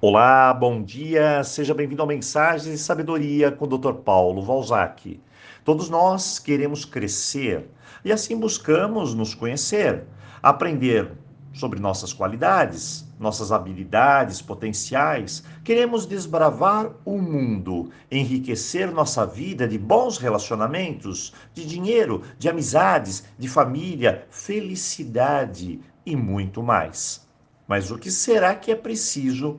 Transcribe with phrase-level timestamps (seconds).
[0.00, 3.94] Olá, bom dia, seja bem-vindo ao Mensagens de Sabedoria com o Dr.
[3.94, 5.20] Paulo Valzac.
[5.64, 7.68] Todos nós queremos crescer
[8.04, 10.04] e assim buscamos nos conhecer,
[10.40, 11.10] aprender
[11.52, 15.42] sobre nossas qualidades, nossas habilidades, potenciais.
[15.64, 23.48] Queremos desbravar o mundo, enriquecer nossa vida de bons relacionamentos, de dinheiro, de amizades, de
[23.48, 27.26] família, felicidade e muito mais.
[27.66, 29.58] Mas o que será que é preciso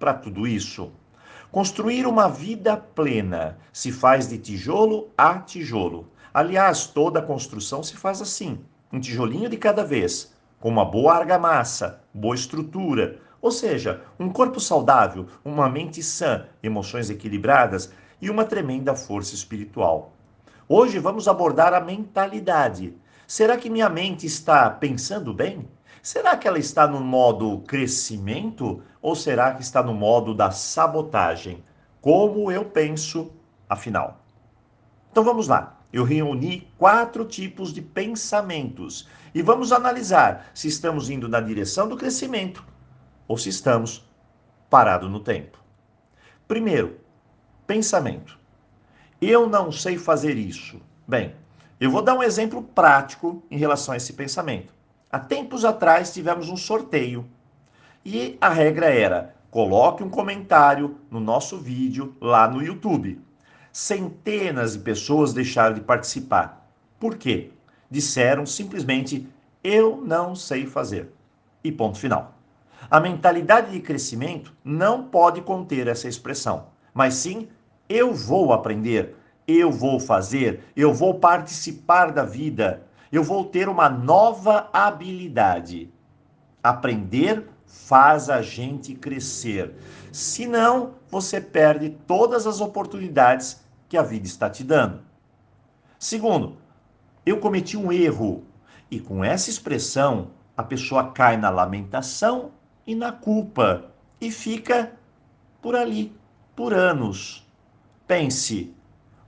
[0.00, 0.90] para tudo isso.
[1.52, 6.08] Construir uma vida plena se faz de tijolo a tijolo.
[6.32, 8.60] Aliás, toda construção se faz assim,
[8.90, 14.58] um tijolinho de cada vez, com uma boa argamassa, boa estrutura, ou seja, um corpo
[14.58, 20.12] saudável, uma mente sã, emoções equilibradas e uma tremenda força espiritual.
[20.68, 22.94] Hoje vamos abordar a mentalidade.
[23.26, 25.68] Será que minha mente está pensando bem?
[26.02, 31.62] Será que ela está no modo crescimento ou será que está no modo da sabotagem?
[32.00, 33.30] Como eu penso,
[33.68, 34.24] afinal?
[35.10, 35.78] Então vamos lá.
[35.92, 41.96] Eu reuni quatro tipos de pensamentos e vamos analisar se estamos indo na direção do
[41.96, 42.64] crescimento
[43.26, 44.08] ou se estamos
[44.70, 45.58] parados no tempo.
[46.46, 46.98] Primeiro,
[47.66, 48.38] pensamento.
[49.20, 50.80] Eu não sei fazer isso.
[51.06, 51.34] Bem,
[51.80, 54.72] eu vou dar um exemplo prático em relação a esse pensamento.
[55.12, 57.26] Há tempos atrás tivemos um sorteio
[58.04, 63.20] e a regra era: coloque um comentário no nosso vídeo lá no YouTube.
[63.72, 66.64] Centenas de pessoas deixaram de participar.
[67.00, 67.50] Por quê?
[67.90, 69.28] Disseram simplesmente:
[69.64, 71.12] eu não sei fazer.
[71.64, 72.36] E ponto final.
[72.88, 77.48] A mentalidade de crescimento não pode conter essa expressão, mas sim
[77.88, 83.88] eu vou aprender, eu vou fazer, eu vou participar da vida, eu vou ter uma
[83.88, 85.92] nova habilidade.
[86.62, 89.74] Aprender faz a gente crescer.
[90.12, 95.00] Senão, você perde todas as oportunidades que a vida está te dando.
[95.98, 96.56] Segundo,
[97.26, 98.44] eu cometi um erro.
[98.90, 102.52] E com essa expressão, a pessoa cai na lamentação
[102.86, 103.90] e na culpa
[104.20, 104.92] e fica
[105.60, 106.16] por ali,
[106.54, 107.46] por anos.
[108.06, 108.74] Pense,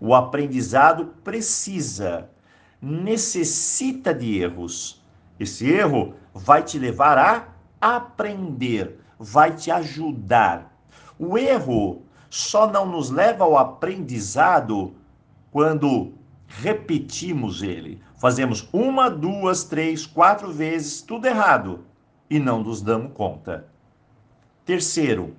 [0.00, 2.28] o aprendizado precisa
[2.80, 5.02] necessita de erros.
[5.38, 7.48] Esse erro vai te levar a
[7.80, 10.76] aprender, vai te ajudar.
[11.18, 14.94] O erro só não nos leva ao aprendizado
[15.50, 16.12] quando
[16.46, 18.00] repetimos ele.
[18.16, 21.84] Fazemos uma, duas, três, quatro vezes tudo errado
[22.28, 23.66] e não nos damos conta.
[24.64, 25.34] Terceiro,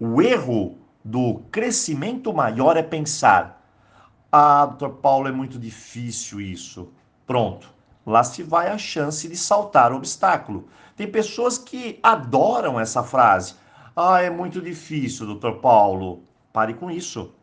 [0.00, 3.61] o erro do crescimento maior é pensar:
[4.34, 6.90] ah, doutor Paulo, é muito difícil isso.
[7.26, 7.70] Pronto.
[8.06, 10.68] Lá se vai a chance de saltar o obstáculo.
[10.96, 13.54] Tem pessoas que adoram essa frase.
[13.94, 16.22] Ah, é muito difícil, doutor Paulo.
[16.50, 17.34] Pare com isso.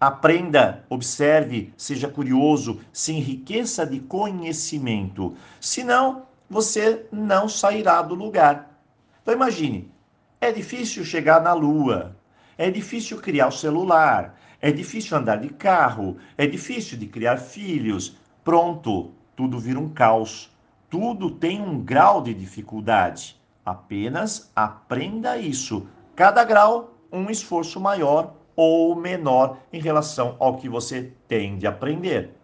[0.00, 5.36] Aprenda, observe, seja curioso, se enriqueça de conhecimento.
[5.60, 8.78] Senão, você não sairá do lugar.
[9.22, 9.92] Então imagine,
[10.40, 12.16] é difícil chegar na lua,
[12.56, 18.16] é difícil criar o celular, é difícil andar de carro, é difícil de criar filhos.
[18.44, 20.50] Pronto, tudo vira um caos.
[20.88, 23.40] Tudo tem um grau de dificuldade.
[23.64, 25.86] Apenas aprenda isso.
[26.14, 32.36] Cada grau, um esforço maior ou menor em relação ao que você tem de aprender.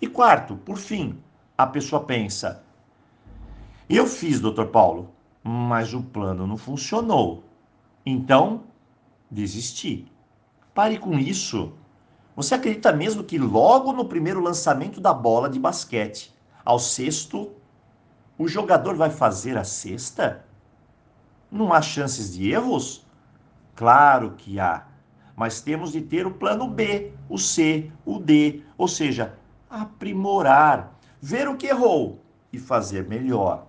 [0.00, 1.18] E quarto, por fim,
[1.56, 2.64] a pessoa pensa:
[3.88, 5.10] eu fiz, doutor Paulo,
[5.44, 7.44] mas o plano não funcionou.
[8.06, 8.62] Então,
[9.32, 10.06] desisti.
[10.74, 11.72] Pare com isso.
[12.36, 16.34] Você acredita mesmo que logo no primeiro lançamento da bola de basquete,
[16.64, 17.50] ao sexto,
[18.38, 20.44] o jogador vai fazer a cesta?
[21.50, 23.06] Não há chances de erros?
[23.74, 24.86] Claro que há,
[25.34, 29.34] mas temos de ter o plano B, o C, o D, ou seja,
[29.68, 32.22] aprimorar, ver o que errou
[32.52, 33.66] e fazer melhor.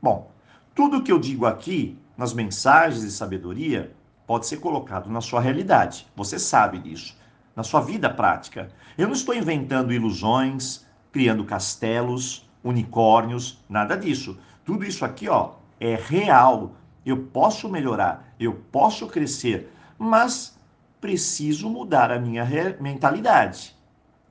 [0.00, 0.30] Bom,
[0.74, 3.94] tudo que eu digo aqui nas mensagens de sabedoria
[4.26, 6.06] pode ser colocado na sua realidade.
[6.16, 7.16] Você sabe disso.
[7.54, 8.70] Na sua vida prática.
[8.96, 14.38] Eu não estou inventando ilusões, criando castelos, unicórnios, nada disso.
[14.64, 16.72] Tudo isso aqui, ó, é real.
[17.04, 20.56] Eu posso melhorar, eu posso crescer, mas
[21.00, 22.46] preciso mudar a minha
[22.80, 23.76] mentalidade.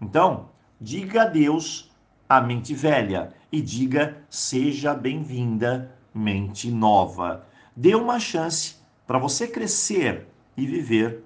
[0.01, 0.49] Então,
[0.79, 1.91] diga adeus
[2.29, 7.45] à mente velha e diga seja bem-vinda, mente nova.
[7.75, 8.75] Dê uma chance
[9.11, 10.25] para você crescer
[10.55, 11.21] e viver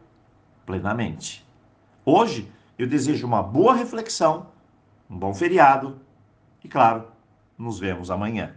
[0.66, 1.46] plenamente.
[2.04, 4.48] Hoje eu desejo uma boa reflexão,
[5.08, 6.02] um bom feriado
[6.64, 7.06] e, claro,
[7.56, 8.56] nos vemos amanhã.